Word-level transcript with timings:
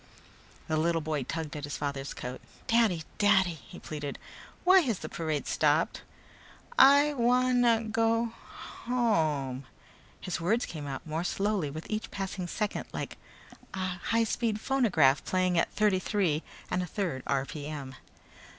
The 0.67 0.77
little 0.77 0.99
boy 0.99 1.21
tugged 1.21 1.55
at 1.55 1.63
his 1.63 1.77
father's 1.77 2.15
coat. 2.15 2.41
"Daddy! 2.65 3.03
Daddy," 3.19 3.53
he 3.69 3.77
pleaded, 3.77 4.17
"why 4.63 4.79
has 4.79 4.97
the 4.97 5.09
parade 5.09 5.45
stopped? 5.45 6.01
I 6.75 7.13
wan 7.13 7.61
na 7.61 7.81
go 7.81 8.33
home" 8.85 9.65
His 10.19 10.41
words 10.41 10.65
came 10.65 10.89
more 11.05 11.23
slowly 11.23 11.69
with 11.69 11.85
each 11.87 12.09
passing 12.09 12.47
second, 12.47 12.85
like 12.91 13.19
a 13.75 13.99
high 14.09 14.23
speed 14.23 14.59
phonograph 14.59 15.23
playing 15.23 15.59
at 15.59 15.71
thirty 15.71 15.99
three 15.99 16.41
and 16.71 16.81
a 16.81 16.87
third 16.87 17.21
r.p.m. 17.27 17.93